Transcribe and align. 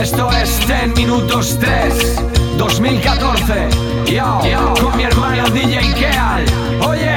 Esto 0.00 0.30
es 0.32 0.66
10 0.66 0.96
minutos 0.96 1.58
3 1.60 2.16
2014 2.56 3.68
Yo, 4.06 4.40
con 4.80 4.96
mi 4.96 5.02
hermano 5.02 5.44
DJ 5.50 5.92
Keal. 5.94 6.44
Oye, 6.88 7.16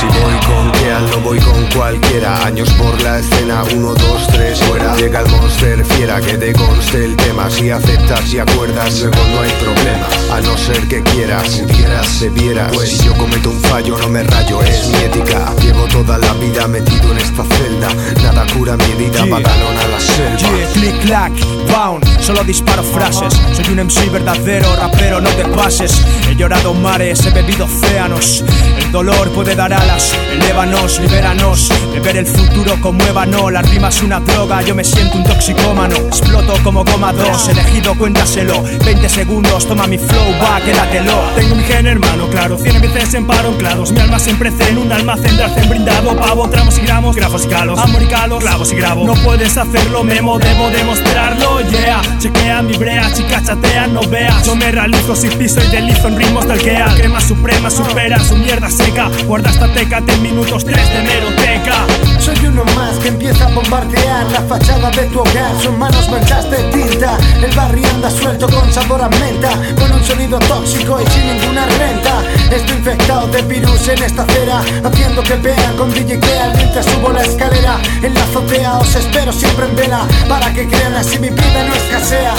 Si 0.00 0.06
voy 0.06 0.34
con 0.46 0.72
Keal, 0.72 1.10
no 1.10 1.18
voy 1.20 1.38
con 1.40 1.62
cualquiera. 1.76 2.46
Años 2.46 2.70
por 2.74 3.00
la 3.02 3.18
escena, 3.18 3.62
1, 3.64 3.94
2, 3.94 4.26
3, 4.28 4.58
fuera. 4.60 4.96
Llega 4.96 5.20
el 5.20 5.28
monster 5.30 5.84
fiera, 5.84 6.20
que 6.22 6.38
te 6.38 6.52
conste 6.54 7.04
el 7.04 7.16
tema. 7.16 7.50
Si 7.50 7.68
aceptas 7.70 8.32
y 8.32 8.38
acuerdas, 8.38 9.00
luego 9.00 9.18
no 9.34 9.40
hay 9.42 9.50
problema. 9.62 10.06
A 10.34 10.40
no 10.40 10.56
ser 10.56 10.88
que 10.88 11.02
quieras, 11.02 11.48
pudieras, 11.48 12.06
se 12.06 12.30
vieras. 12.30 12.72
Pues 12.72 12.88
si 12.88 13.04
yo 13.04 13.14
cometo 13.14 13.50
un 13.50 13.60
fallo, 13.60 13.98
no 13.98 14.08
me 14.08 14.22
rayo, 14.22 14.62
es 14.62 14.88
mi 14.88 14.96
ética. 15.04 15.52
Llevo 15.60 15.84
toda 15.88 16.16
la 16.16 16.32
vida 16.34 16.66
metido 16.66 17.12
en 17.12 17.18
esta 17.18 17.44
celda. 17.44 17.88
Nada 18.22 18.46
cura 18.54 18.76
mi 18.78 18.84
herida, 18.84 19.24
Yeah. 19.26 19.36
a 19.36 19.88
la 19.88 20.00
selva. 20.00 20.56
Yeah, 20.56 20.68
click, 20.72 21.00
clack, 21.02 21.32
pound, 21.70 22.04
solo 22.20 22.42
disparo 22.44 22.82
frases. 22.82 23.34
Soy 23.52 23.72
un 23.72 23.80
MC 23.80 24.08
verdadero, 24.10 24.74
rapero, 24.76 25.20
no 25.20 25.28
te 25.30 25.44
pases. 25.44 25.92
He 26.28 26.34
llorado 26.34 26.72
mares, 26.72 27.24
he 27.26 27.30
bebido 27.30 27.66
océanos. 27.66 28.42
El 28.78 28.90
dolor 28.92 29.30
puede 29.32 29.54
dar 29.54 29.72
alas, 29.90 30.16
elévanos, 30.32 30.98
libéranos 31.00 31.68
De 31.92 32.00
ver 32.00 32.16
el 32.18 32.26
futuro 32.26 32.80
como 32.80 33.02
ébano 33.04 33.50
La 33.50 33.62
rima 33.62 33.88
es 33.88 34.02
una 34.02 34.20
droga, 34.20 34.62
yo 34.62 34.74
me 34.74 34.84
siento 34.84 35.18
un 35.18 35.24
toxicómano 35.24 35.96
Exploto 35.96 36.54
como 36.62 36.84
goma 36.84 37.12
2, 37.12 37.48
elegido, 37.48 37.94
cuéntaselo 37.96 38.62
20 38.84 39.08
segundos, 39.08 39.66
toma 39.66 39.86
mi 39.86 39.98
flow, 39.98 40.34
va, 40.42 40.60
quédatelo. 40.60 41.14
Tengo 41.34 41.54
mi 41.54 41.62
gen 41.64 41.86
hermano, 41.86 42.28
claro, 42.28 42.58
cien 42.58 42.80
veces 42.80 43.14
en 43.14 43.26
paro 43.26 43.50
anclados 43.50 43.92
Mi 43.92 44.00
alma 44.00 44.18
siempre 44.18 44.50
en 44.68 44.78
un 44.78 44.92
almacén 44.92 45.36
de 45.36 45.44
arcén 45.44 45.68
brindado 45.68 46.16
Pavo, 46.16 46.48
tramos 46.48 46.76
y 46.78 46.82
gramos, 46.82 47.16
grafos 47.16 47.44
y 47.44 47.48
calos 47.48 47.78
Amor 47.78 48.02
y 48.02 48.06
calos, 48.06 48.42
clavos 48.42 48.72
y 48.72 48.76
grabo. 48.76 49.06
No 49.06 49.14
puedes 49.14 49.56
hacerlo, 49.56 50.04
memo, 50.04 50.38
debo 50.38 50.68
demostrarlo, 50.70 51.60
yeah. 51.70 52.00
Chequea 52.18 52.62
mi 52.62 52.76
brea, 52.76 53.12
chica 53.12 53.42
chatea, 53.42 53.86
no 53.86 54.02
veas. 54.02 54.44
Yo 54.44 54.54
me 54.56 54.70
realizo 54.70 55.16
sin 55.16 55.30
piso 55.32 55.60
y 55.62 55.68
deslizo 55.68 56.08
en 56.08 56.16
ritmos 56.18 56.46
del 56.46 56.58
que 56.58 56.80
Crema 56.96 57.20
suprema, 57.20 57.70
supera 57.70 58.18
su 58.22 58.36
mierda 58.36 58.70
seca 58.70 59.10
Guarda 59.26 59.50
esta 59.50 59.72
10 59.88 60.18
minutos 60.20 60.62
3 60.62 60.76
de 60.92 61.02
meroteca 61.02 61.86
Soy 62.18 62.36
uno 62.46 62.64
más 62.76 62.98
que 62.98 63.08
empieza 63.08 63.46
a 63.46 63.48
bombardear 63.48 64.30
la 64.30 64.42
fachada 64.42 64.90
de 64.90 65.04
tu 65.04 65.20
hogar. 65.20 65.58
Son 65.62 65.78
manos 65.78 66.06
manchas 66.10 66.50
de 66.50 66.58
tinta. 66.64 67.16
El 67.42 67.50
barrio 67.56 67.88
anda 67.88 68.10
suelto 68.10 68.46
con 68.50 68.70
sabor 68.70 69.00
a 69.00 69.08
menta, 69.08 69.50
con 69.78 69.90
un 69.90 70.04
sonido 70.04 70.38
tóxico 70.40 71.00
y 71.00 71.10
sin 71.10 71.26
ninguna 71.26 71.64
renta. 71.64 72.22
Estoy 72.54 72.76
infectado 72.76 73.26
de 73.28 73.40
virus 73.40 73.88
en 73.88 74.02
esta 74.02 74.22
acera, 74.24 74.60
haciendo 74.84 75.22
que 75.22 75.36
vean 75.36 75.76
con 75.78 75.90
DJ 75.90 76.20
Crea 76.20 76.52
mientras 76.56 76.84
subo 76.84 77.10
la 77.10 77.22
escalera. 77.22 77.78
En 78.02 78.12
la 78.12 78.22
azotea 78.24 78.76
os 78.76 78.94
espero 78.94 79.32
siempre 79.32 79.64
en 79.64 79.76
vela, 79.76 80.06
para 80.28 80.52
que 80.52 80.68
crean 80.68 80.94
así 80.94 81.18
mi 81.18 81.30
vida 81.30 81.64
no 81.66 81.74
escasea. 81.74 82.34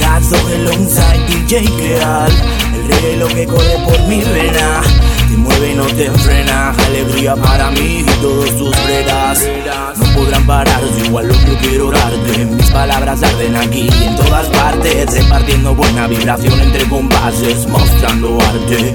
Razo 0.00 0.36
alongside 0.48 1.26
DJ 1.28 1.64
Creal 1.76 2.32
El 2.74 3.02
reloj 3.02 3.32
que 3.34 3.46
corre 3.46 3.78
por 3.86 4.00
mi 4.08 4.20
vena 4.20 4.82
Te 5.32 5.38
mueve 5.38 5.72
y 5.72 5.74
no 5.74 5.86
te 5.86 6.10
frena. 6.10 6.72
Alegría 6.72 7.34
para 7.34 7.70
mí 7.70 8.00
y 8.00 8.20
todos 8.20 8.54
tus 8.58 8.84
bredas 8.84 9.48
No 9.96 10.14
podrán 10.14 10.46
parar, 10.46 10.80
yo 10.98 11.06
igual 11.06 11.28
lo 11.28 11.34
que 11.34 11.56
quiero 11.56 11.90
darte. 11.90 12.44
Mis 12.44 12.70
palabras 12.70 13.22
arden 13.22 13.56
aquí 13.56 13.88
y 13.98 14.04
en 14.04 14.16
todas 14.16 14.46
partes 14.48 15.14
Repartiendo 15.14 15.74
buena 15.74 16.06
vibración 16.06 16.60
entre 16.60 16.86
compases 16.86 17.66
Mostrando 17.66 18.38
arte, 18.42 18.94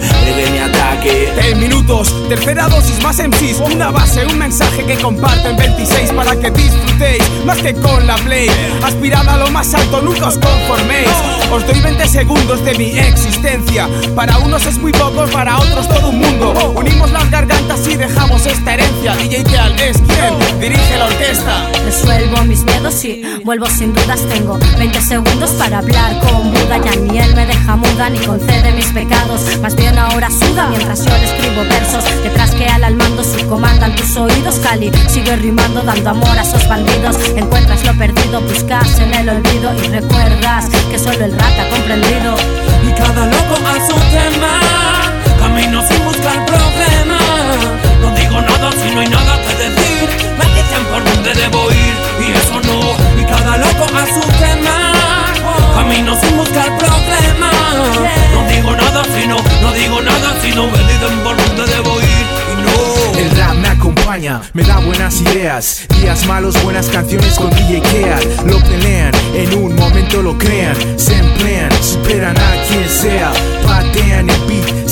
ataque 0.98 1.34
10 1.42 1.58
minutos, 1.58 2.14
tercera 2.30 2.68
dosis 2.68 3.02
más 3.04 3.18
MCs 3.18 3.60
Una 3.60 3.92
base, 3.92 4.26
un 4.26 4.38
mensaje 4.38 4.84
que 4.86 4.96
comparto 4.98 5.50
en 5.50 5.58
26 5.58 6.12
Para 6.12 6.36
que 6.36 6.52
disfrutéis, 6.52 7.24
más 7.46 7.58
que 7.58 7.74
con 7.74 8.06
la 8.06 8.16
play 8.18 8.50
Aspirad 8.84 9.28
a 9.28 9.38
lo 9.38 9.50
más 9.52 9.74
alto, 9.74 10.02
nunca 10.02 10.28
os 10.28 10.38
conforméis. 10.38 11.10
Os 11.52 11.66
doy 11.66 11.80
20 11.80 12.08
segundos 12.08 12.64
de 12.64 12.76
mi 12.76 12.98
existencia. 12.98 13.90
Para 14.16 14.38
unos 14.40 14.66
es 14.66 14.78
muy 14.78 14.92
poco, 14.92 15.26
para 15.32 15.58
otros 15.58 15.88
todo 15.88 16.10
un 16.10 16.20
mundo. 16.20 16.74
Unimos 16.76 17.12
las 17.12 17.30
gargantas 17.30 17.88
y 17.88 17.96
dejamos 17.96 18.46
esta 18.46 18.74
herencia. 18.74 19.16
DJ 19.16 19.44
Keal 19.44 19.80
es 19.80 19.98
quien 19.98 20.60
dirige 20.60 20.98
la 20.98 21.06
orquesta 21.06 21.77
Resuelvo 21.88 22.44
mis 22.44 22.66
miedos 22.66 23.06
y 23.06 23.22
vuelvo 23.46 23.66
sin 23.68 23.94
dudas. 23.94 24.20
Tengo 24.28 24.60
20 24.78 25.00
segundos 25.00 25.52
para 25.52 25.78
hablar 25.78 26.20
con 26.20 26.52
Buda. 26.52 26.80
Ya 26.84 26.92
ni 27.00 27.18
él 27.18 27.34
me 27.34 27.46
deja 27.46 27.78
muda 27.78 28.10
ni 28.10 28.20
concede 28.20 28.74
mis 28.74 28.88
pecados. 28.88 29.40
Más 29.62 29.74
bien 29.74 29.98
ahora 29.98 30.30
suda 30.30 30.68
mientras 30.68 31.06
yo 31.06 31.16
escribo 31.16 31.64
versos. 31.64 32.04
Detrás 32.24 32.52
que 32.56 32.66
al 32.66 32.94
mando 32.94 33.24
si 33.24 33.42
comandan 33.44 33.96
tus 33.96 34.18
oídos. 34.18 34.56
Cali 34.56 34.92
sigue 35.08 35.34
rimando, 35.38 35.80
dando 35.80 36.10
amor 36.10 36.38
a 36.38 36.42
esos 36.42 36.68
bandidos. 36.68 37.16
Encuentras 37.38 37.86
lo 37.86 37.98
perdido, 37.98 38.42
buscas 38.42 39.00
en 39.00 39.14
el 39.14 39.30
olvido 39.30 39.74
y 39.82 39.88
recuerdas 39.88 40.66
que 40.92 41.00
solo 41.00 41.24
el 41.24 41.32
rata 41.32 41.70
comprendido. 41.70 42.36
Y 42.86 42.92
cada 43.00 43.26
loco 43.28 43.56
a 43.66 43.88
su 43.88 43.96
tema 44.12 45.08
Camino 45.40 45.82
sin 45.88 46.04
buscar 46.04 46.46
problema 46.46 47.18
No 48.02 48.12
digo 48.16 48.42
nada 48.42 48.72
si 48.72 48.94
no 48.94 49.02
hay 49.02 49.08
nada 49.10 49.38
que 49.42 49.56
decir 49.56 50.10
Me 50.38 50.46
dicen 50.46 50.84
por 50.92 51.04
dónde 51.04 51.34
debo 51.34 51.72
ir 51.72 51.77
loco 53.58 53.86
a 53.96 54.06
su 54.06 54.22
tema. 54.40 55.34
Camino 55.76 56.16
sin 56.22 56.38
buscar 56.38 56.78
problema. 56.78 57.52
No 58.34 58.48
digo 58.50 58.76
nada 58.76 59.04
si 59.04 59.28
no 59.28 59.38
No 59.62 59.74
digo 59.74 60.02
nada 60.02 60.36
si 60.42 60.52
no. 60.52 60.68
Me 60.68 60.78
dicen 60.80 61.20
por 61.24 61.38
dónde 61.38 61.72
debo 61.74 62.00
ir 62.00 62.26
Y 62.52 62.62
no. 62.64 63.20
El 63.20 63.32
rap 63.38 63.56
me 63.56 63.68
acompaña, 63.68 64.42
me 64.54 64.64
da 64.64 64.80
buenas 64.80 65.22
ideas. 65.22 65.86
Días 66.02 66.26
malos, 66.26 66.62
buenas 66.64 66.88
canciones 66.88 67.36
con 67.36 67.50
DJ 67.52 67.82
Keal 67.82 68.24
Lo 68.46 68.60
pelean, 68.60 69.12
en 69.34 69.54
un 69.54 69.76
momento 69.76 70.22
lo 70.22 70.38
crean. 70.38 70.76
Se 70.98 71.16
emplean, 71.18 71.72
superan 71.82 72.38
a 72.38 72.52
quien 72.68 72.90
sea. 72.90 73.32
Patean 73.66 74.30
el 74.30 74.42
beat 74.46 74.87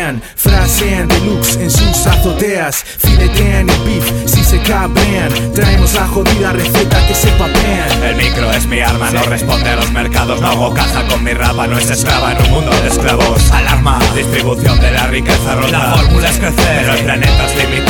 Frasean 0.00 1.08
deluxe 1.08 1.56
en 1.60 1.70
sus 1.70 2.06
azoteas. 2.06 2.82
Filetean 2.98 3.68
el 3.68 3.80
beef 3.84 4.04
si 4.24 4.42
se 4.42 4.58
cabrean. 4.62 5.52
Traemos 5.52 5.92
la 5.92 6.06
jodida 6.06 6.52
receta 6.52 7.06
que 7.06 7.14
se 7.14 7.28
papean. 7.32 8.02
El 8.02 8.16
micro 8.16 8.50
es 8.52 8.66
mi 8.66 8.80
arma, 8.80 9.10
no 9.10 9.22
responde 9.24 9.68
a 9.68 9.76
los 9.76 9.90
mercados. 9.92 10.40
No 10.40 10.48
hago 10.48 10.72
caja 10.72 11.06
con 11.06 11.22
mi 11.22 11.32
rapa, 11.32 11.66
no 11.66 11.76
es 11.76 11.90
esclava 11.90 12.32
en 12.32 12.42
un 12.44 12.50
mundo 12.50 12.70
de 12.80 12.88
esclavos. 12.88 13.50
Alarma, 13.50 13.98
distribución 14.16 14.80
de 14.80 14.90
la 14.90 15.06
riqueza 15.08 15.54
rota 15.54 15.70
La 15.70 15.94
fórmula 15.96 16.30
es 16.30 16.38
crecer, 16.38 16.80
pero 16.80 16.94
el 16.94 17.04
planeta 17.04 17.46
es 17.46 17.56
limitado, 17.56 17.89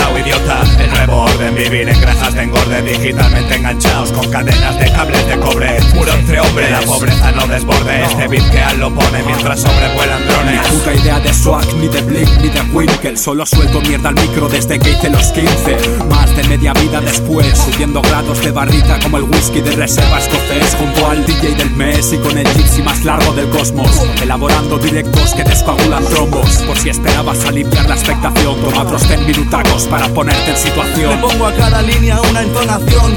de 2.70 2.82
Digitalmente 2.82 3.56
enganchados 3.56 4.12
con 4.12 4.30
cadenas 4.30 4.78
de 4.78 4.92
cables 4.92 5.26
de 5.26 5.38
cobre. 5.38 5.78
Muro 5.94 6.12
entre 6.12 6.40
hombres, 6.40 6.70
la 6.70 6.80
pobreza 6.80 7.32
no 7.32 7.46
desborde. 7.46 8.02
Este 8.04 8.28
beat 8.28 8.50
que 8.50 8.60
al 8.60 8.78
lo 8.78 8.94
pone 8.94 9.22
mientras 9.24 9.60
sobrevuelan 9.60 10.26
drones. 10.26 10.66
Puta 10.68 10.94
idea 10.94 11.20
de 11.20 11.34
swag, 11.34 11.74
ni 11.76 11.88
de 11.88 12.00
blink, 12.02 12.30
ni 12.40 12.48
de 12.48 12.60
Winkle 12.72 13.16
Solo 13.16 13.44
suelto 13.44 13.80
mierda 13.82 14.10
al 14.10 14.14
micro 14.14 14.48
desde 14.48 14.78
que 14.78 14.90
hice 14.90 15.10
los 15.10 15.32
15 15.32 15.76
Más 16.08 16.36
de 16.36 16.44
media 16.44 16.72
vida 16.74 17.00
después 17.00 17.58
Subiendo 17.58 18.00
grados 18.02 18.40
de 18.40 18.50
barrita 18.50 18.98
como 19.00 19.18
el 19.18 19.24
whisky 19.24 19.60
de 19.60 19.72
reserva 19.72 20.18
escocés. 20.18 20.76
Junto 20.78 21.06
al 21.06 21.24
DJ 21.26 21.54
del 21.56 21.70
mes 21.72 22.12
y 22.12 22.18
con 22.18 22.38
el 22.38 22.46
gypsy 22.46 22.82
más 22.82 23.04
largo 23.04 23.32
del 23.32 23.48
cosmos. 23.50 23.90
Elaborando 24.22 24.78
directos 24.78 25.34
que 25.34 25.44
descoagulan 25.44 26.04
trombos. 26.06 26.56
Por 26.66 26.78
si 26.78 26.90
esperabas 26.90 27.44
aliviar 27.44 27.88
la 27.88 27.94
expectación 27.94 28.60
Toma 28.60 28.82
otros 28.82 29.06
10 29.08 29.20
minutacos 29.26 29.84
para 29.84 30.08
ponerte 30.08 30.50
en 30.50 30.54
Le 30.54 30.60
situación 30.60 31.20
pongo 31.20 31.46
a 31.46 31.54
cada 31.54 31.82
línea 31.82 32.20
una 32.20 32.42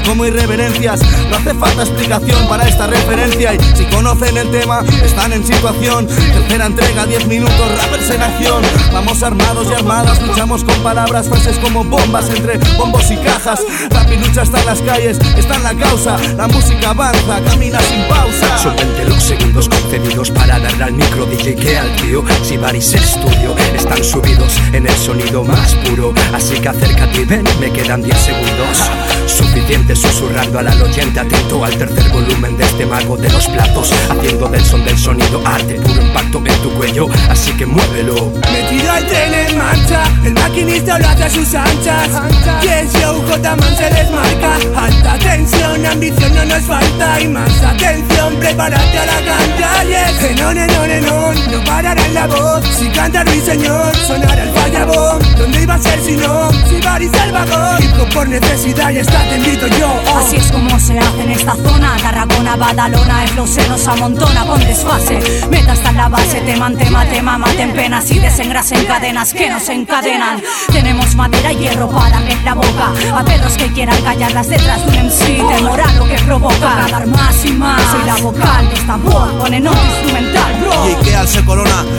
como 0.06 0.24
irreverencias 0.24 1.00
No 1.30 1.36
hace 1.36 1.54
falta 1.54 1.82
explicación 1.82 2.48
para 2.48 2.66
esta 2.66 2.86
referencia 2.86 3.54
Y 3.54 3.58
si 3.76 3.84
conocen 3.86 4.36
el 4.36 4.50
tema, 4.50 4.82
están 5.02 5.32
en 5.32 5.44
situación. 5.44 6.06
Tercera 6.06 6.66
entrega, 6.66 7.06
10 7.06 7.26
minutos, 7.26 7.78
rappers 7.82 8.10
en 8.10 8.22
acción. 8.22 8.62
Vamos 8.92 9.22
armados 9.22 9.66
y 9.70 9.74
armadas, 9.74 10.20
luchamos 10.22 10.64
con 10.64 10.74
palabras 10.82 11.28
Frases 11.28 11.58
como 11.58 11.84
bombas 11.84 12.28
entre 12.30 12.58
bombos 12.76 13.10
y 13.10 13.16
cajas. 13.16 13.60
Rap 13.90 14.10
y 14.10 14.16
lucha 14.16 14.42
está 14.42 14.60
en 14.60 14.66
las 14.66 14.80
calles, 14.82 15.18
está 15.36 15.56
en 15.56 15.62
la 15.62 15.74
causa. 15.74 16.16
La 16.36 16.46
música 16.48 16.90
avanza, 16.90 17.40
camina 17.46 17.80
sin 17.80 18.02
pausa. 18.08 18.58
Son 18.58 18.76
20 18.76 19.04
los 19.04 19.22
segundos 19.22 19.68
concedidos 19.68 20.30
para 20.30 20.58
darle 20.58 20.84
al 20.84 20.92
micro 20.92 21.26
DJ 21.26 21.54
que 21.54 21.78
al 21.78 21.94
tío 21.96 22.24
Si 22.42 22.56
Baris 22.56 22.94
estudio 22.94 23.54
están 23.74 24.02
subidos 24.02 24.56
en 24.72 24.86
el 24.86 24.96
sonido 24.96 25.44
más 25.44 25.74
puro 25.76 26.12
Así 26.32 26.58
que 26.60 26.68
acércate 26.68 27.22
y 27.22 27.24
ven, 27.24 27.44
me 27.60 27.70
quedan 27.70 28.02
10 28.02 28.16
segundos 28.18 28.90
Suficiente 29.64 29.96
susurrando 29.96 30.58
al 30.58 30.68
al 30.68 30.82
oyente 30.82 31.20
atento 31.20 31.64
al 31.64 31.74
tercer 31.78 32.10
volumen 32.10 32.54
de 32.58 32.64
este 32.64 32.84
mago 32.84 33.16
de 33.16 33.30
los 33.30 33.46
platos 33.48 33.90
Haciendo 34.10 34.46
del 34.48 34.62
son 34.62 34.84
del 34.84 34.98
sonido 34.98 35.40
arte, 35.42 35.76
puro 35.76 36.02
impacto 36.02 36.42
en 36.44 36.62
tu 36.62 36.70
cuello 36.74 37.08
Así 37.30 37.50
que 37.52 37.64
muévelo 37.64 38.30
Metido 38.52 38.94
el 38.94 39.06
tren 39.06 39.32
en 39.32 39.54
marcha, 39.56 40.02
el 40.24 40.34
maquinista 40.34 40.98
lo 40.98 41.08
hace 41.08 41.24
a 41.24 41.30
sus 41.30 41.54
anchas. 41.54 42.08
Y 42.62 42.68
el 42.68 42.88
show 42.90 43.22
J-Man 43.26 43.76
se 43.76 43.90
desmarca. 43.90 44.56
Alta 44.76 45.18
tensión, 45.18 45.86
ambición 45.86 46.34
no 46.34 46.44
nos 46.44 46.62
falta. 46.62 47.20
Y 47.20 47.28
más 47.28 47.62
atención, 47.62 48.36
prepárate 48.40 48.98
a 48.98 49.06
la 49.06 49.18
cancha. 49.24 49.84
Yes. 49.84 50.30
Enon, 50.30 50.58
enon, 50.58 50.90
enon, 50.90 51.34
no 51.50 51.64
parará 51.64 52.04
en 52.06 52.14
la 52.14 52.26
voz. 52.26 52.64
Si 52.78 52.88
canta 52.88 53.24
Ruiseñor, 53.24 53.94
sonará 53.96 54.42
el 54.42 54.50
fallabón. 54.50 55.18
¿Dónde 55.38 55.62
iba 55.62 55.74
a 55.74 55.78
ser 55.78 56.00
si 56.00 56.16
no? 56.16 56.50
Si 56.68 56.80
Baris 56.80 57.10
el 57.24 57.32
vagón. 57.32 57.82
Hip 57.82 58.14
por 58.14 58.28
necesidad 58.28 58.90
y 58.90 58.98
está 58.98 59.22
te 59.28 59.38
Así 60.16 60.36
es 60.36 60.50
como 60.50 60.78
se 60.80 60.98
hacen 60.98 61.30
Badalona, 62.56 63.24
el 63.24 63.28
flow 63.30 63.46
se 63.46 63.68
nos 63.68 63.86
amontona 63.88 64.44
con 64.46 64.60
desfase. 64.60 65.18
Meta 65.50 65.72
hasta 65.72 65.90
en 65.90 65.96
la 65.96 66.08
base, 66.08 66.40
teman, 66.40 66.76
tema, 66.76 67.04
tema, 67.06 67.36
maten 67.36 67.72
penas 67.72 68.10
y 68.10 68.18
desengrasen 68.18 68.84
cadenas 68.84 69.32
que 69.32 69.50
nos 69.50 69.68
encadenan. 69.68 70.40
Tenemos 70.72 71.14
madera 71.16 71.52
y 71.52 71.56
hierro 71.56 71.88
para 71.88 72.10
darle 72.10 72.36
la 72.44 72.54
boca 72.54 72.92
a 73.14 73.24
perros 73.24 73.56
que 73.56 73.66
quieran 73.72 74.00
callarlas 74.02 74.48
detrás 74.48 74.84
de 74.86 74.98
un 74.98 75.06
MC. 75.06 75.56
Temor 75.56 75.80
lo 75.98 76.04
que 76.06 76.14
provoca, 76.24 76.86
dar 76.90 77.06
más 77.06 77.44
y 77.44 77.52
más. 77.52 77.82
Soy 77.90 78.04
la 78.04 78.16
vocal 78.16 78.68
de 78.68 78.74
esta 78.74 78.96
voz, 78.96 79.32
pone 79.34 79.60
nota 79.60 79.80
instrumental, 79.82 80.03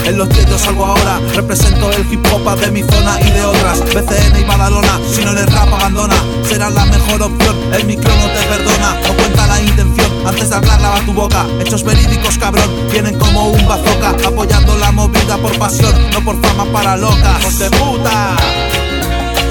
en 0.06 0.18
los 0.20 0.30
yo 0.30 0.58
salgo 0.58 0.86
ahora. 0.86 1.20
Represento 1.34 1.92
el 1.92 2.12
hip 2.12 2.26
hop 2.32 2.60
de 2.60 2.72
mi 2.72 2.84
zona 2.84 3.20
y 3.22 3.32
de 3.32 3.44
otras. 3.44 3.80
BCN 3.82 4.40
y 4.40 4.44
Badalona, 4.44 5.00
si 5.12 5.26
no 5.26 5.32
eres 5.32 5.52
rap, 5.52 5.74
abandona. 5.74 6.16
Será 6.44 6.70
la 6.70 6.86
mejor 6.86 7.24
opción, 7.24 7.56
el 7.74 7.86
micro 7.86 8.12
no 8.16 8.28
te 8.28 8.46
perdona. 8.46 9.00
No 9.08 9.14
cuenta 9.16 9.48
la 9.48 9.62
intención, 9.62 10.12
antes 10.28 10.50
de 10.50 10.56
hablar 10.56 10.80
lava 10.80 11.00
tu 11.02 11.14
boca. 11.14 11.46
Hechos 11.60 11.84
verídicos, 11.84 12.38
cabrón, 12.38 12.70
vienen 12.92 13.18
como 13.18 13.50
un 13.50 13.68
bazooka. 13.68 14.10
Apoyando 14.28 14.78
la 14.78 14.92
movida 14.92 15.38
por 15.38 15.58
pasión, 15.58 15.94
no 16.12 16.24
por 16.24 16.40
fama 16.42 16.66
para 16.66 16.96
locas. 16.96 17.60
de 17.60 17.72
puta! 17.72 18.36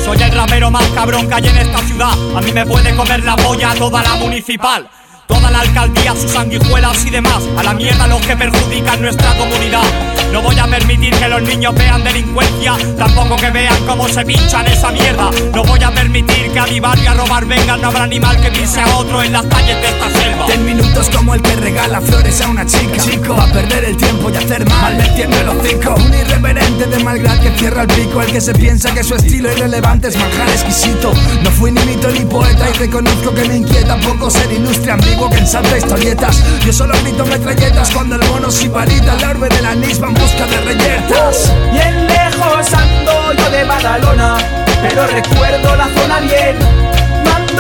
Soy 0.05 0.23
el 0.23 0.33
rapero 0.33 0.71
más 0.71 0.87
cabrón 0.95 1.27
que 1.27 1.35
hay 1.35 1.49
en 1.49 1.57
esta 1.59 1.79
ciudad. 1.81 2.13
A 2.37 2.41
mí 2.41 2.53
me 2.53 2.65
puede 2.65 2.95
comer 2.95 3.25
la 3.25 3.37
polla 3.37 3.75
toda 3.75 4.03
la 4.03 4.15
municipal. 4.17 4.89
Toda 5.27 5.51
la 5.51 5.61
alcaldía, 5.61 6.15
sus 6.15 6.31
sanguijuelas 6.31 7.05
y 7.07 7.11
demás. 7.11 7.43
A 7.57 7.63
la 7.63 7.75
mierda 7.75 8.07
los 8.07 8.21
que 8.27 8.37
perjudican 8.37 9.01
nuestra 9.01 9.35
comunidad. 9.37 9.85
No 10.33 10.43
voy 10.43 10.59
a 10.59 10.67
permitir 10.67 11.15
que 11.15 11.29
los 11.29 11.43
niños 11.43 11.75
vean 11.75 12.03
delincuencia, 12.03 12.77
tampoco 12.99 13.37
que 13.37 13.51
vean 13.51 13.87
cómo 13.87 14.09
se 14.09 14.25
pinchan 14.25 14.67
esa 14.67 14.91
mierda. 14.91 15.31
No 15.55 15.65
voy 15.65 15.83
a 15.83 15.91
permitir 15.91 16.51
que 16.51 16.59
a 16.59 16.67
a 17.15 17.17
robar 17.17 17.47
vengan, 17.47 17.81
no 17.81 17.89
habrá 17.89 18.05
animal 18.05 18.41
que 18.41 18.51
pise 18.51 18.81
a 18.81 18.97
otro 18.97 19.23
en 19.23 19.33
las 19.33 19.45
calles 19.47 19.77
de 19.81 19.89
esta 19.89 20.11
selva. 20.11 20.47
Ten 20.47 20.65
minutos 20.65 21.11
como 21.15 21.35
el 21.35 21.43
que 21.43 21.57
regala 21.57 22.01
flores 22.01 22.41
a 22.41 22.49
una 22.49 22.67
chica. 22.67 22.97
Chico, 22.99 23.35
a 23.35 23.47
perder 23.47 23.85
el 23.85 23.97
tiempo 23.97 24.31
y 24.31 24.37
hacer 24.37 24.69
mal, 24.69 24.97
metiendo 24.97 25.43
los 25.43 25.57
cinco. 25.67 25.95
Un 25.97 26.15
irreverente 26.15 26.87
de 26.87 27.05
malgrad 27.05 27.39
que 27.39 27.51
cierra 27.59 27.83
el 27.83 27.89
pico, 27.89 28.23
el 28.23 28.33
que 28.33 28.41
se 28.41 28.53
piensa 28.55 28.93
que 28.93 29.05
su 29.05 29.15
estilo 29.15 29.53
irrelevante 29.53 30.09
es 30.09 30.17
manjar 30.17 30.49
exquisito. 30.49 31.13
No 31.43 31.51
fui 31.51 31.71
ni 31.73 31.85
mito 31.85 32.11
ni 32.11 32.21
poeta 32.21 32.69
y 32.71 32.73
reconozco 32.79 33.35
que 33.35 33.45
me 33.45 33.57
inquieta 33.57 33.97
poco 33.99 34.31
ser 34.31 34.51
ilustre, 34.53 34.93
ambiguo 34.93 35.31
que 35.31 35.39
ensanta 35.39 35.77
historietas. 35.77 36.43
Yo 36.65 36.73
solo 36.73 36.95
grito 37.03 37.25
metralletas 37.27 37.91
cuando 37.91 38.17
el 38.17 38.29
mono 38.29 38.51
sibarita, 38.51 39.15
la 39.21 39.31
orbe 39.31 39.49
de 39.49 39.63
la 39.63 39.75
nisba 39.75 40.09
busca 40.09 40.47
de 40.47 40.61
reyertas. 40.61 41.53
Bien 41.73 42.07
lejos 42.07 42.73
ando 42.73 43.33
yo 43.35 43.51
de 43.51 43.65
Badalona, 43.65 44.37
pero 44.83 45.07
recuerdo 45.07 45.77
la 45.77 45.89
zona 45.95 46.21
bien. 46.21 47.04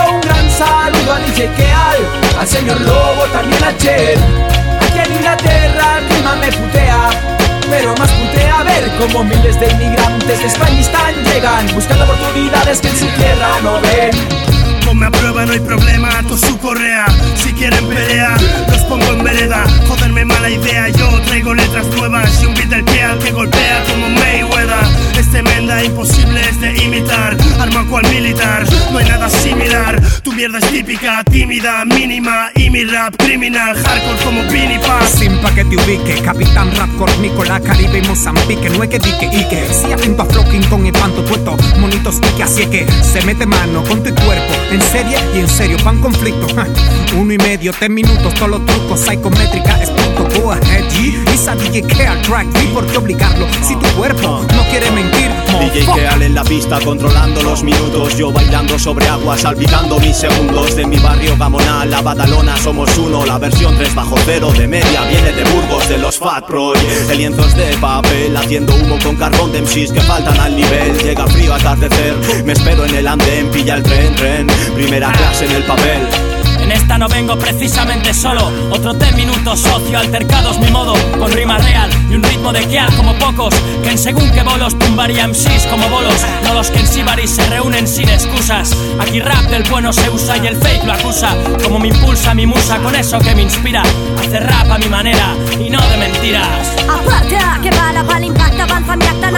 Un 0.03 0.21
gran 0.21 0.51
saludo 0.51 1.13
a 1.13 1.19
DJ 1.21 1.49
Keal, 1.57 1.99
al 2.39 2.49
señor 2.49 2.81
Lobo, 2.81 3.25
también 3.33 3.63
a 3.63 3.77
Chen. 3.77 4.19
Aquí 4.81 4.99
en 4.99 5.15
Inglaterra 5.15 6.01
clima 6.09 6.37
me 6.37 6.51
putea, 6.51 7.11
pero 7.71 7.95
más 7.97 8.11
putea 8.11 8.63
ver 8.65 8.91
cómo 8.99 9.23
miles 9.25 9.59
de 9.61 9.71
inmigrantes 9.71 10.39
de 10.41 10.47
España 10.47 10.81
están 10.81 11.15
llegan, 11.25 11.67
buscando 11.75 12.05
oportunidades 12.05 12.81
que 12.81 12.89
en 12.89 12.97
su 12.99 13.07
tierra 13.07 13.61
no 13.63 13.81
ven 13.81 14.45
me 14.95 15.07
aprueba, 15.07 15.45
no 15.45 15.53
hay 15.53 15.61
problema, 15.61 16.09
ato 16.19 16.37
su 16.37 16.57
correa. 16.59 17.07
Si 17.37 17.53
quieren 17.53 17.87
pelea, 17.89 18.37
los 18.71 18.83
pongo 18.83 19.07
en 19.13 19.25
vereda. 19.25 19.65
Joderme 19.89 20.25
mala 20.25 20.51
idea, 20.51 20.89
yo 20.89 21.21
traigo 21.23 21.55
letras 21.55 21.87
nuevas 21.97 22.43
y 22.43 22.47
un 22.47 22.55
beat 22.55 22.69
del 22.69 22.85
que 22.85 23.03
al 23.03 23.19
que 23.19 23.33
golpea 23.33 23.85
como 23.91 24.09
Mayweather. 24.09 25.19
Es 25.19 25.31
tremenda, 25.31 25.85
imposible. 25.85 26.24
No 27.95 28.99
hay 28.99 29.09
nada 29.09 29.31
similar. 29.31 30.03
Tu 30.25 30.33
mierda 30.33 30.59
es 30.59 30.69
típica, 30.69 31.23
tímida, 31.31 31.85
mínima. 31.85 32.51
Y 32.57 32.69
mi 32.69 32.83
rap 32.85 33.15
criminal, 33.17 33.77
hardcore 33.77 34.25
como 34.25 34.43
Pini 34.49 34.81
Sin 35.17 35.39
pa' 35.39 35.55
que 35.55 35.65
te 35.65 35.77
ubique, 35.77 36.21
capitán 36.25 36.73
rap 36.75 36.91
la 37.47 37.61
Caribe 37.61 37.99
y 37.99 38.09
Mozambique. 38.09 38.69
No 38.71 38.83
hay 38.83 38.89
que 38.89 38.99
dique 38.99 39.31
que 39.49 39.73
si 39.73 39.93
atento 39.93 40.23
a 40.23 40.27
Flocking 40.27 40.65
con 40.65 40.85
el 40.85 40.93
panto 40.93 41.25
puesto, 41.25 41.57
monitos 41.79 42.17
y 42.17 42.37
que 42.37 42.43
así 42.43 42.67
que 42.67 42.85
se 43.03 43.23
mete 43.23 43.47
mano 43.47 43.85
con 43.85 44.03
tu 44.03 44.13
cuerpo 44.13 44.53
en 44.73 44.83
serie 44.83 45.17
y 45.33 45.39
en 45.39 45.49
serio, 45.49 45.77
pan 45.85 46.01
conflicto. 46.01 46.49
Uno 47.17 47.33
y 47.33 47.39
medio, 47.39 47.73
tres 47.73 47.91
minutos, 47.91 48.35
todos 48.35 48.51
los 48.51 48.67
trucos, 48.67 49.01
psicométrica, 49.01 49.81
es 49.81 49.91
que 51.83 52.07
al 52.07 52.21
track, 52.23 52.47
¿y 52.63 52.67
por 52.69 52.87
qué 52.87 52.99
obligarlo? 52.99 53.47
Si 53.63 53.75
tu 53.77 53.87
cuerpo 53.97 54.45
no 54.55 54.63
quiere 54.71 54.91
mentir, 54.91 55.31
DJ 55.61 55.87
Keal 55.95 56.23
en 56.23 56.35
la 56.35 56.45
pista, 56.45 56.79
controlando 56.81 57.43
los 57.43 57.63
minutos. 57.63 58.17
Yo 58.17 58.31
bailando 58.31 58.79
sobre 58.79 59.09
agua, 59.09 59.39
salpicando 59.39 59.99
mis 59.99 60.17
segundos. 60.17 60.77
De 60.77 60.87
mi 60.87 60.99
barrio 60.99 61.37
Gamonal, 61.37 61.91
la 61.91 62.03
Badalona, 62.03 62.57
somos 62.59 62.97
uno. 62.99 63.25
La 63.25 63.39
versión 63.39 63.77
3 63.77 63.95
bajo 63.95 64.17
cero 64.25 64.53
de 64.53 64.69
media 64.69 65.03
viene 65.09 65.33
de 65.33 65.45
Burgos, 65.45 65.89
de 65.89 65.99
los 65.99 66.19
Fat 66.19 66.45
Pro. 66.47 66.75
El 66.75 67.19
lienzos 67.19 67.55
de 67.57 67.77
papel, 67.79 68.37
haciendo 68.37 68.75
humo 68.75 68.99
con 69.03 69.17
carbón 69.17 69.53
de 69.53 69.63
MCs 69.63 69.93
que 69.93 70.01
faltan 70.01 70.39
al 70.39 70.55
nivel. 70.55 70.99
Llega 71.03 71.27
frío 71.27 71.55
atardecer, 71.55 72.45
me 72.45 72.53
espero 72.53 72.85
en 72.85 72.95
el 72.95 73.07
andén, 73.07 73.51
pilla 73.51 73.77
el 73.77 73.83
tren, 73.83 74.15
tren. 74.15 74.47
Primera 74.75 75.11
clase 75.13 75.47
en 75.47 75.53
el 75.53 75.63
papel. 75.65 76.34
En 76.61 76.73
esta 76.73 76.99
no 76.99 77.09
vengo 77.09 77.39
precisamente 77.39 78.15
solo. 78.15 78.51
Otro 78.71 78.95
10 78.95 79.17
minutos, 79.17 79.61
socio, 79.61 79.99
altercados 79.99 80.59
mi 80.59 80.71
modo. 80.71 80.95
Con 81.19 81.31
rima 81.33 81.59
real 81.59 81.91
y 82.11 82.15
un 82.15 82.23
ritmo 82.23 82.53
de 82.53 82.67
que 82.67 82.81
como 82.97 83.15
pocos. 83.15 83.55
Que 83.83 83.91
en 83.91 83.99
según 83.99 84.31
que 84.31 84.43
bolos 84.43 84.79
tumbaría 84.79 85.27
MCs 85.29 85.67
como 85.71 85.89
bolos. 85.89 86.21
No 86.45 86.55
los 86.55 86.71
que 86.71 86.81
en 86.81 86.87
Sibaris 86.87 87.31
se 87.31 87.47
reúnen 87.47 87.87
sin 87.87 88.09
excusas. 88.09 88.77
Aquí 89.01 89.21
rap 89.21 89.45
del 89.45 89.65
bueno 89.65 89.93
se 89.93 90.09
usa 90.11 90.37
y 90.39 90.47
el 90.47 90.57
fake 90.57 90.85
lo 90.85 90.93
acusa. 90.93 91.37
Como 91.63 91.79
me 91.79 91.89
impulsa 91.89 92.35
mi 92.35 92.47
musa 92.47 92.79
con 92.79 92.95
eso 92.95 93.19
que 93.19 93.35
me 93.35 93.43
inspira. 93.43 93.83
Hacer 94.19 94.45
rap 94.45 94.71
a 94.71 94.79
mi 94.79 94.87
manera 94.87 95.35
y 95.59 95.71
no 95.71 95.81
de 95.89 95.97
mentiras. 95.97 96.73
Aparte, 96.89 97.39
que 97.63 97.71
bala, 97.71 98.03
bala, 98.03 98.27
impacta, 98.27 98.65
avanza, 98.65 98.97
mi 98.97 99.07
acta, 99.07 99.31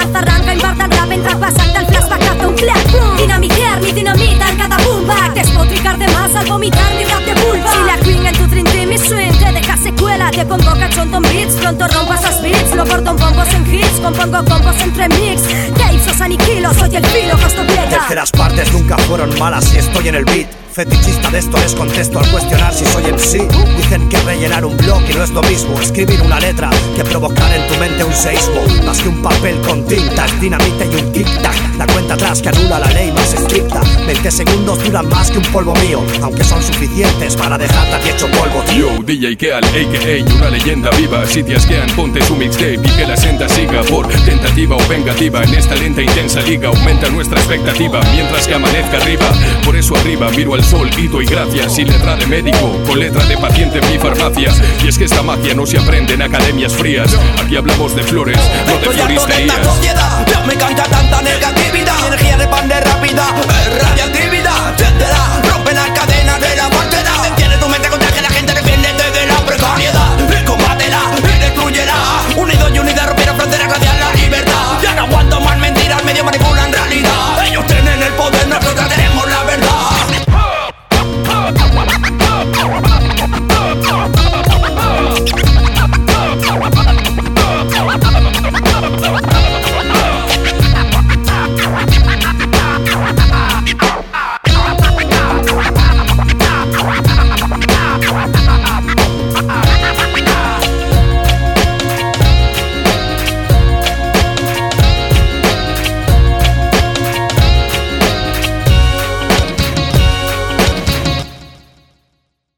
Terceras 18.07 18.31
partes 18.31 18.73
nunca 18.73 18.97
fueron 18.99 19.37
malas 19.37 19.65
si 19.65 19.79
estoy 19.79 20.07
en 20.07 20.15
el 20.15 20.25
beat 20.25 20.66
Fetichista 20.77 21.31
de 21.31 21.39
esto 21.39 21.57
les 21.57 21.75
contesto 21.75 22.19
al 22.19 22.31
cuestionar 22.31 22.75
si 22.75 22.85
soy 22.85 23.05
MC 23.05 23.49
Dicen 23.79 24.11
que 24.11 24.19
rellenar 24.19 24.63
un 24.63 24.77
blog 24.77 25.01
y 25.09 25.15
no 25.15 25.25
es 25.25 25.31
lo 25.31 25.41
mismo. 25.45 25.81
Escribir 25.81 26.21
una 26.21 26.39
letra 26.39 26.69
que 26.95 27.03
provocar 27.03 27.51
en 27.55 27.67
tu 27.67 27.75
mente 27.77 28.05
un 28.05 28.13
seísmo. 28.13 28.61
Más 28.85 29.01
que 29.01 29.09
un 29.09 29.23
papel 29.23 29.59
con 29.63 29.87
tinta, 29.87 30.27
es 30.27 30.39
dinamita 30.39 30.85
y 30.85 30.95
un 30.97 31.13
tic-tac. 31.15 31.77
La 31.79 31.87
cuenta 31.87 32.13
atrás 32.13 32.43
que 32.43 32.51
anula 32.51 32.79
la 32.79 32.91
ley 32.91 33.11
más 33.11 33.33
estricta. 33.33 33.81
20 34.07 34.31
segundos 34.31 34.85
duran 34.85 35.09
más 35.09 35.31
que 35.31 35.39
un 35.39 35.45
polvo 35.45 35.73
mío 35.77 36.03
Aunque 36.21 36.45
son 36.45 36.63
suficientes 36.63 37.37
para 37.37 37.57
dejarte 37.57 37.95
aquí 37.95 38.11
hecho 38.11 38.29
polvo. 38.33 38.63
Yo, 38.77 39.03
DJ 39.03 39.35
Keal, 39.39 39.65
a.k.a. 39.65 40.35
una 40.35 40.51
leyenda 40.51 40.91
viva. 40.99 41.25
Si 41.27 41.43
te 41.43 41.57
asquean 41.57 41.89
ponte 41.97 42.23
su 42.23 42.37
mixtape 42.37 42.81
y 42.85 42.97
que 42.97 43.07
la 43.07 43.17
senda 43.17 43.49
siga 43.49 43.83
Por 43.85 44.09
tentativa 44.09 44.77
o 44.77 44.89
vengativa. 44.89 45.43
En 45.43 45.55
esta 45.55 45.75
lenta 45.75 46.03
intensa 46.03 46.43
liga 46.43 46.69
Aumenta 46.69 47.09
nuestra 47.09 47.39
expectativa 47.39 48.01
mientras 48.13 48.47
que 48.47 48.55
amanezca 48.55 48.99
arriba. 48.99 49.33
Por 49.65 49.75
eso 49.75 49.97
arriba 49.97 50.29
miro 50.31 50.53
al 50.53 50.66
sol, 50.67 50.91
hito 50.99 51.23
y 51.23 51.27
gracias. 51.27 51.79
Y 51.79 51.85
letra 51.85 52.17
de 52.17 52.27
médico, 52.27 52.73
con 52.87 52.99
letra 52.99 53.25
de 53.25 53.37
paciente 53.37 53.79
en 53.79 53.91
mi 53.91 53.99
farmacia. 53.99 54.53
Y 54.85 54.89
es 54.89 54.99
que 54.99 55.05
esta 55.05 55.23
magia 55.23 55.55
no 55.55 55.65
se 55.65 55.79
aprende 55.79 56.15
en 56.15 56.23
academias 56.23 56.75
frías. 56.75 57.17
Aquí 57.43 57.57
hablamos 57.57 57.95
de 57.95 58.03
flores, 58.03 58.39
no 58.67 58.79
de 58.79 58.91
floristerías. 58.95 59.57
Me 60.47 60.55
canta 60.55 60.85
tanta 60.85 61.23
negatividad, 61.23 62.07
energía 62.07 62.37
de 62.37 62.47
pan 62.47 62.69
de 62.69 62.81
rápida, 62.81 63.27
radiactividad, 63.81 64.75
etcétera. 64.75 65.36